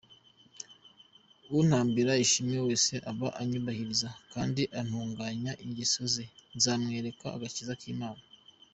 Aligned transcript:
Untambira 1.57 2.13
ishimwe 2.25 2.57
wese 2.67 2.93
aba 3.11 3.27
anyubahiriza, 3.41 4.09
Kandi 4.33 4.61
utunganya 4.79 5.51
ingeso 5.65 6.01
ze, 6.13 6.25
Nzamwereka 6.57 7.25
agakiza 7.37 7.73
k’Imana 7.81 8.23